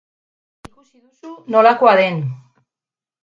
[0.67, 2.17] Ikusi duzu nolakoa den.